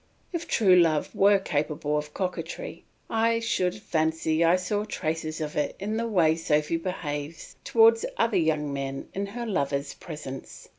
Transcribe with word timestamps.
If 0.33 0.47
true 0.47 0.75
love 0.75 1.13
were 1.13 1.37
capable 1.37 1.95
of 1.95 2.11
coquetry, 2.15 2.85
I 3.07 3.39
should 3.39 3.75
fancy 3.75 4.43
I 4.43 4.55
saw 4.55 4.83
traces 4.83 5.39
of 5.39 5.55
it 5.55 5.75
in 5.79 5.97
the 5.97 6.07
way 6.07 6.35
Sophy 6.35 6.77
behaves 6.77 7.55
towards 7.63 8.03
other 8.17 8.35
young 8.37 8.73
men 8.73 9.09
in 9.13 9.27
her 9.27 9.45
lover's 9.45 9.93
presence. 9.93 10.69